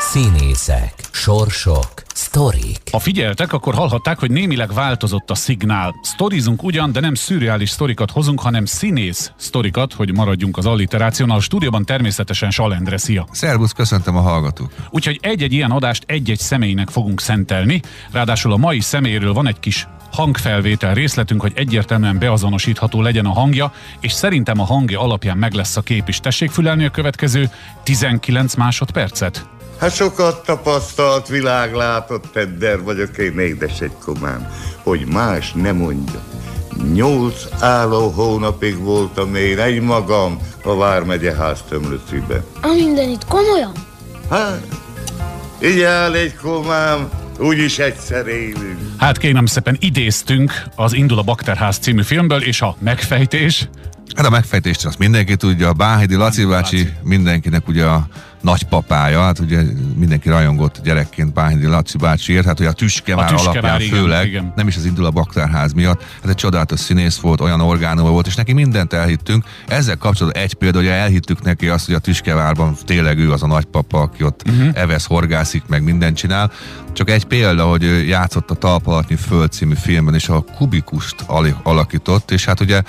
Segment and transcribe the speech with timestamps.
[0.00, 2.80] Színészek, sorsok, sztorik.
[2.92, 5.94] Ha figyeltek, akkor hallhatták, hogy némileg változott a szignál.
[6.02, 11.36] Sztorizunk ugyan, de nem szürreális sztorikat hozunk, hanem színész sztorikat, hogy maradjunk az alliterációnál.
[11.36, 13.26] A stúdióban természetesen Salendre, szia!
[13.30, 14.72] Szervusz, köszöntöm a hallgatók.
[14.90, 17.80] Úgyhogy egy-egy ilyen adást egy-egy személynek fogunk szentelni.
[18.12, 23.72] Ráadásul a mai személyről van egy kis hangfelvétel részletünk, hogy egyértelműen beazonosítható legyen a hangja,
[24.00, 26.20] és szerintem a hangja alapján meg lesz a kép is.
[26.20, 27.50] Tessék fülelni a következő
[27.82, 29.48] 19 másodpercet.
[29.78, 36.20] Hát sokat tapasztalt, világlátott Tedder vagyok én, édes egy komám, hogy más ne mondja.
[36.92, 42.44] Nyolc álló hónapig voltam én egy magam a Vármegye háztömlöcibe.
[42.62, 43.72] A mindenit komolyan?
[44.30, 44.66] Hát,
[45.62, 47.08] így áll egy komám,
[47.38, 48.78] úgyis egyszer élünk.
[48.96, 53.68] Hát kérem szépen idéztünk az Indul a Bakterház című filmből, és a megfejtés
[54.14, 58.06] Hát a megfejtést azt mindenki tudja, a Báhidi Laci bácsi mindenkinek ugye a
[58.40, 59.62] nagypapája, hát ugye
[59.96, 64.52] mindenki rajongott gyerekként Báhidi Laci bácsiért, hát hogy a tüskevár, alapján igen, főleg, igen.
[64.56, 68.26] nem is az indul a baktárház miatt, hát egy csodálatos színész volt, olyan orgánum volt,
[68.26, 69.44] és neki mindent elhittünk.
[69.66, 73.46] Ezzel kapcsolatban egy példa, hogy elhittük neki azt, hogy a tüskevárban tényleg ő az a
[73.46, 74.68] nagypapa, aki ott uh-huh.
[74.74, 76.52] evesz, horgászik, meg mindent csinál.
[76.92, 81.24] Csak egy példa, hogy játszott a Talpalatnyi Föld című filmben, és a kubikust
[81.62, 82.82] alakított, és hát ugye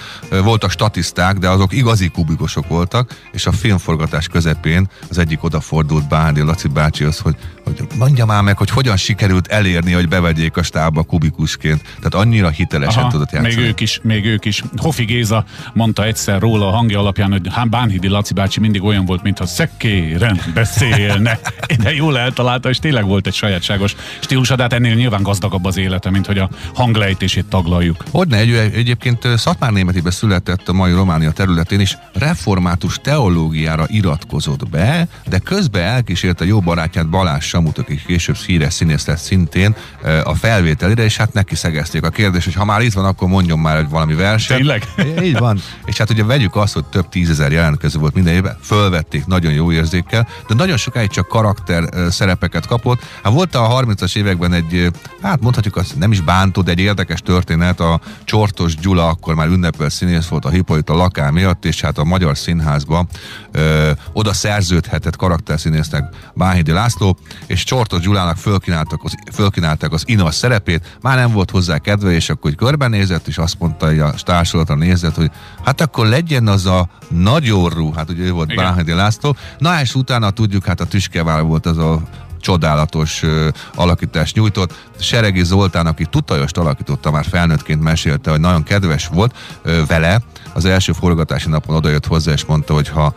[0.44, 6.42] voltak statiszták, de azok igazi kubikusok voltak, és a filmforgatás közepén az egyik odafordult Bándi
[6.42, 11.04] Laci bácsihoz, hogy, hogy mondja már meg, hogy hogyan sikerült elérni, hogy bevegyék a stábba
[11.04, 11.82] kubikusként.
[11.82, 13.56] Tehát annyira hitelesen Aha, tudott játszani.
[13.56, 14.64] Még ők is, még ők is.
[14.78, 19.24] Hofi Géza mondta egyszer róla a hangja alapján, hogy Bánhidi Laci bácsi mindig olyan volt,
[19.24, 21.40] mintha szekkéren beszélne.
[21.84, 25.78] De jól eltalálta, és tényleg volt egy sajátságos stílusa, de hát ennél nyilván gazdagabb az
[25.78, 28.04] élete, mint hogy a hanglejtését taglaljuk.
[28.12, 35.08] Hogyne, egy, egyébként Szatmár Németibe született a mai Románia területén, és református teológiára iratkozott be,
[35.30, 39.76] de közben elkísérte jó barátját Balázs Samut, aki később híres színész lett szintén
[40.24, 43.60] a felvételére, és hát neki szegezték a kérdés, hogy ha már itt van, akkor mondjon
[43.60, 44.58] már egy valami verset.
[44.58, 44.84] Tényleg?
[45.24, 45.60] Így van.
[45.86, 49.72] És hát ugye vegyük azt, hogy több tízezer jelentkező volt minden évben, fölvették nagyon jó
[49.72, 53.00] érzékkel, de nagyon sokáig csak karakter szerepeket kapott.
[53.24, 54.92] Hát volt a 30-as években egy,
[55.22, 59.48] hát mondhatjuk azt, nem is bántó, de egy érdekes történet, a Csortos Gyula akkor már
[59.48, 63.06] ünnepel színész volt a Hippolyta laká miatt, és hát a Magyar Színházba
[63.52, 70.98] ö, oda szerződhetett karakterszínésznek Báhidi László, és Csortos Gyulának fölkínáltak az, fölkínáltak az Inas szerepét,
[71.02, 75.16] már nem volt hozzá kedve, és akkor körbenézett, és azt mondta, hogy a társulatra nézett,
[75.16, 75.32] hogy
[75.66, 79.96] hát akkor legyen az a nagy orrú, hát ugye ő volt Báhidi László, na és
[79.96, 82.02] utána tudjuk, hát a Tüskevál volt az a
[82.40, 84.88] csodálatos ö, alakítást nyújtott.
[85.00, 90.22] Seregi Zoltán, aki tutajost alakította, már felnőttként mesélte, hogy nagyon kedves volt ö, vele.
[90.54, 93.14] Az első forgatási napon odajött hozzá, és mondta, hogy ha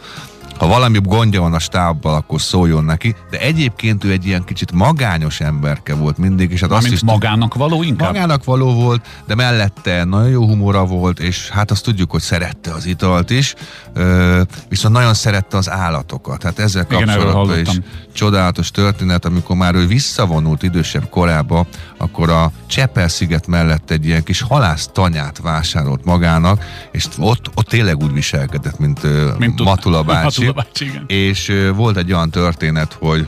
[0.63, 4.73] ha valami gondja van a stábbal, akkor szóljon neki, de egyébként ő egy ilyen kicsit
[4.73, 8.13] magányos emberke volt mindig, és hát azt is magának való inkább?
[8.13, 12.73] Magának való volt, de mellette nagyon jó humora volt, és hát azt tudjuk, hogy szerette
[12.73, 13.55] az italt is,
[14.69, 16.43] viszont nagyon szerette az állatokat.
[16.43, 17.81] Hát ezzel kapcsolatban is
[18.13, 24.41] csodálatos történet, amikor már ő visszavonult idősebb korába, akkor a Csepel-sziget mellett egy ilyen kis
[24.41, 29.01] halásztanyát vásárolt magának, és ott, ott tényleg úgy viselkedett, mint,
[29.39, 30.52] mint Matula bácsi.
[30.55, 31.05] Matula bácsi igen.
[31.07, 33.27] És volt egy olyan történet, hogy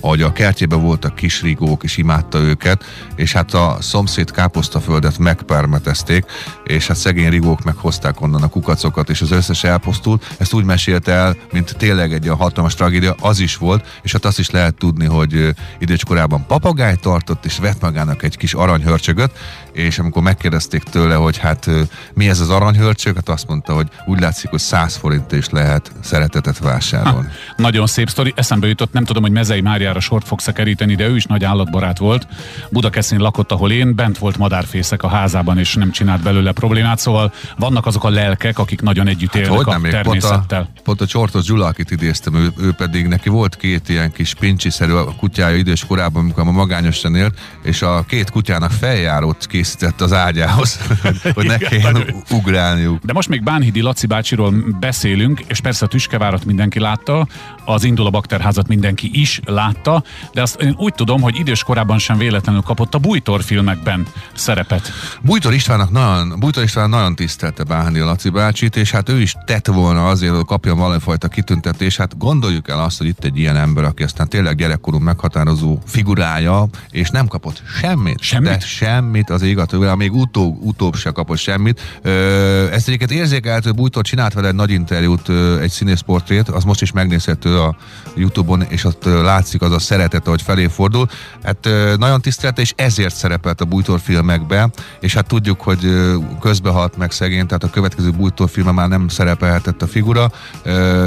[0.00, 2.84] hogy a kertjében voltak kis rigók, és imádta őket,
[3.16, 6.24] és hát a szomszéd káposztaföldet megpermetezték,
[6.70, 10.34] és hát szegény rigók meghozták onnan a kukacokat, és az összes elpusztult.
[10.38, 14.24] Ezt úgy mesélte el, mint tényleg egy a hatalmas tragédia, az is volt, és hát
[14.24, 19.30] azt is lehet tudni, hogy időskorában papagájt tartott, és vett magának egy kis aranyhörcsögöt,
[19.72, 21.70] és amikor megkérdezték tőle, hogy hát
[22.14, 25.92] mi ez az aranyhörcsög, hát azt mondta, hogy úgy látszik, hogy 100 forint is lehet
[26.02, 27.28] szeretetet vásárolni.
[27.28, 31.08] Ha, nagyon szép sztori, eszembe jutott, nem tudom, hogy Mezei Máriára sort fogsz keríteni, de
[31.08, 32.26] ő is nagy állatbarát volt.
[32.70, 37.32] Budakeszin lakott, ahol én, bent volt madárfészek a házában, és nem csinált belőle problémát, szóval
[37.58, 40.62] vannak azok a lelkek, akik nagyon együtt élnek hát, a nem, természettel.
[40.62, 44.12] Pont a, pont a Csortos Gyula, akit idéztem, ő, ő pedig neki volt két ilyen
[44.12, 50.00] kis pincsiszerű kutyája idős korában, amikor a magányosan élt, és a két kutyának feljárót készített
[50.00, 50.80] az ágyához,
[51.34, 53.04] hogy ne kelljen ugrálniuk.
[53.04, 57.26] De most még Bánhidi Laci bácsiról beszélünk, és persze a Tüskevárat mindenki látta,
[57.64, 60.02] az Indul a Bakterházat mindenki is látta,
[60.32, 64.92] de azt én úgy tudom, hogy idős korában sem véletlenül kapott a Bújtor filmekben szerepet.
[65.22, 69.66] Bújtor Istvánnak nagyon, Bújtor István nagyon tisztelte Bánhidi Laci bácsit, és hát ő is tett
[69.66, 71.96] volna azért, hogy kapjon valamifajta kitüntetés.
[71.96, 76.66] Hát gondoljuk el azt, hogy itt egy ilyen ember, aki aztán tényleg gyerekkorú meghatározó figurája,
[76.90, 78.20] és nem kapott semmit.
[78.20, 78.50] Semmit?
[78.50, 81.80] De semmit az ég a még utóbb, utóbb se kapott semmit.
[82.02, 85.28] Ö, ezt egyébként érzékelt, hogy Bújtor csinált vele egy nagy interjút,
[85.60, 87.76] egy színészportrét, az most is megnézhető a
[88.16, 91.08] Youtube-on, és ott látszik az a szeretet, ahogy felé fordul.
[91.42, 94.70] Hát nagyon tisztelte, és ezért szerepelt a bújtorfilmekbe,
[95.00, 96.08] és hát tudjuk, hogy
[96.40, 100.30] közbehalt meg szegény, tehát a következő bújtorfilme már nem szerepelhetett a figura,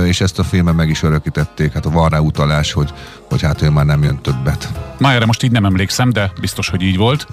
[0.05, 1.73] és ezt a filmet meg is örökítették.
[1.73, 2.93] Hát van rá utalás, hogy,
[3.29, 4.69] hogy hát ő már nem jön többet.
[4.97, 7.27] Na erre most így nem emlékszem, de biztos, hogy így volt.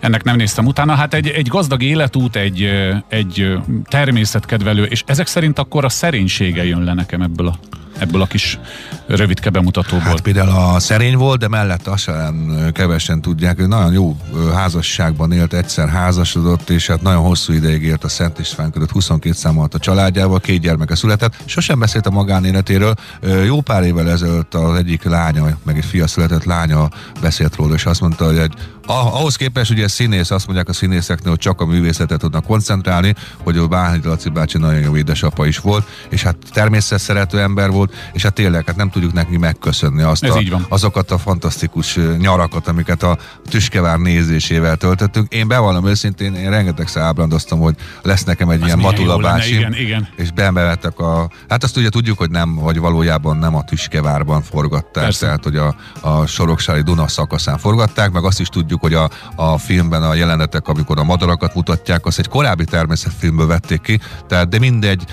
[0.00, 0.94] Ennek nem néztem utána.
[0.94, 2.68] Hát egy, egy gazdag életút, egy,
[3.08, 3.58] egy
[3.88, 7.58] természetkedvelő, és ezek szerint akkor a szerénysége jön le nekem ebből a
[8.00, 8.58] ebből a kis
[9.16, 10.06] rövidke bemutatóból.
[10.06, 14.16] Hát például a szerény volt, de mellett azt sem kevesen tudják, hogy nagyon jó
[14.54, 19.34] házasságban élt, egyszer házasodott, és hát nagyon hosszú ideig élt a Szent István között, 22
[19.34, 22.94] számolt a családjával, két gyermeke született, sosem beszélt a magánéletéről.
[23.44, 26.88] Jó pár évvel ezelőtt az egyik lánya, meg egy fia született lánya
[27.20, 28.54] beszélt róla, és azt mondta, hogy egy
[28.92, 33.56] ahhoz képest ugye színész, azt mondják a színészeknél, hogy csak a művészetet tudnak koncentrálni, hogy
[33.56, 38.22] a Bánhidi Laci bácsi nagyon jó édesapa is volt, és hát természetszerető ember volt, és
[38.22, 43.18] hát tényleg hát nem tudjuk neki megköszönni azt a, azokat a fantasztikus nyarakat, amiket a
[43.50, 45.32] Tüskevár nézésével töltöttünk.
[45.32, 49.74] Én bevallom őszintén, én rengeteg ábrándoztam, hogy lesz nekem egy Az ilyen Matula bácsi, igen,
[49.74, 50.08] igen.
[50.16, 51.30] és bevettek a...
[51.48, 55.24] Hát azt ugye tudjuk, hogy nem, hogy valójában nem a Tüskevárban forgatták, Persze.
[55.24, 59.58] tehát hogy a, a Soroksári Duna szakaszán forgatták, meg azt is tudjuk, hogy a, a
[59.58, 64.58] filmben a jelenetek, amikor a madarakat mutatják, azt egy korábbi természetfilmből vették ki, tehát de
[64.58, 65.04] mindegy,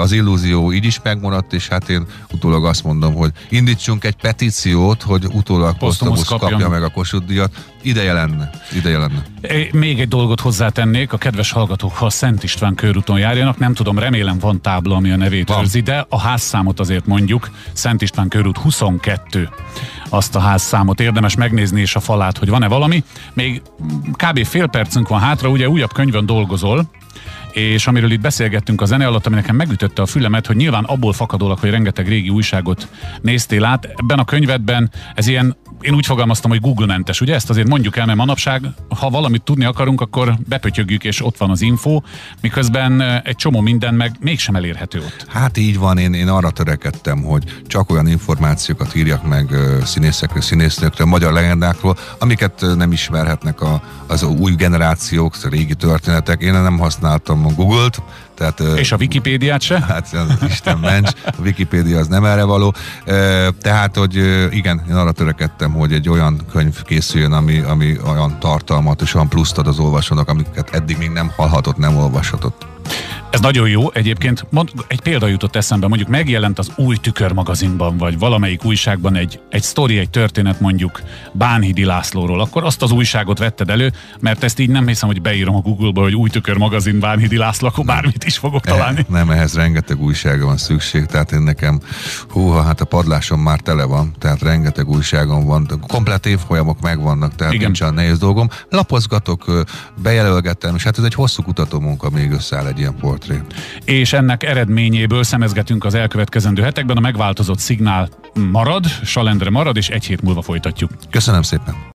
[0.00, 5.02] az illúzió így is megmaradt, és hát én utólag azt mondom, hogy indítsunk egy petíciót,
[5.02, 6.48] hogy utólag Posztomusz kapja.
[6.48, 7.72] kapja meg a Kossuth díjat.
[7.82, 9.22] Ideje lenne, ideje lenne.
[9.72, 13.98] Még egy dolgot hozzátennék, a kedves hallgatók, ha a Szent István körúton járjanak, nem tudom,
[13.98, 15.60] remélem van tábla, ami a nevét van.
[15.60, 19.48] őrzi, de a házszámot azért mondjuk, Szent István körút 22
[20.08, 23.04] azt a házszámot érdemes megnézni, és a falát, hogy van-e valami.
[23.32, 23.62] Még
[24.12, 24.44] kb.
[24.44, 26.88] fél percünk van hátra, ugye újabb könyvön dolgozol,
[27.54, 31.12] és amiről itt beszélgettünk a zene alatt, ami nekem megütötte a fülemet, hogy nyilván abból
[31.12, 32.88] fakadólag, hogy rengeteg régi újságot
[33.22, 33.88] néztél át.
[33.96, 37.34] Ebben a könyvedben ez ilyen én úgy fogalmaztam, hogy Google-mentes, ugye?
[37.34, 38.62] Ezt azért mondjuk el, mert manapság,
[38.98, 42.00] ha valamit tudni akarunk, akkor bepötyögjük, és ott van az info,
[42.40, 45.26] miközben egy csomó minden meg mégsem elérhető ott.
[45.28, 49.54] Hát így van, én, én arra törekedtem, hogy csak olyan információkat írjak meg
[49.84, 56.40] színészekről, színésznőkről, magyar legendákról, amiket nem ismerhetnek a, az új generációk, a régi történetek.
[56.42, 58.02] Én nem használtam a Google-t,
[58.34, 59.80] tehát, és a Wikipédiát se?
[59.80, 60.16] Hát
[60.48, 62.74] Isten ments, a Wikipédia az nem erre való.
[63.60, 64.16] Tehát, hogy
[64.50, 69.28] igen, én arra törekedtem, hogy egy olyan könyv készüljön, ami, ami olyan tartalmat és olyan
[69.28, 72.73] pluszt ad az olvasónak, amiket eddig még nem hallhatott, nem olvashatott.
[73.34, 73.90] Ez nagyon jó.
[73.92, 79.40] Egyébként mond, egy példa jutott eszembe, mondjuk megjelent az új tükörmagazinban, vagy valamelyik újságban egy,
[79.50, 81.02] egy sztori, egy történet mondjuk
[81.32, 85.54] Bánhidi Lászlóról, akkor azt az újságot vetted elő, mert ezt így nem hiszem, hogy beírom
[85.54, 89.00] a Google-ba, hogy új tükörmagazin Bánhidi László, akkor bármit is fogok találni.
[89.00, 91.80] E, nem, ehhez rengeteg újsága van szükség, tehát én nekem,
[92.28, 97.52] húha, hát a padlásom már tele van, tehát rengeteg újságom van, komplet évfolyamok megvannak, tehát
[97.52, 97.64] Igen.
[97.64, 98.48] nincs olyan nehéz dolgom.
[98.68, 99.64] Lapozgatok,
[100.02, 103.40] bejelölgetem, és hát ez egy hosszú kutatómunka még összeáll egy ilyen port portré.
[103.84, 106.96] És ennek eredményéből szemezgetünk az elkövetkezendő hetekben.
[106.96, 108.08] A megváltozott szignál
[108.50, 110.90] marad, salendre marad, és egy hét múlva folytatjuk.
[111.10, 111.92] Köszönöm szépen!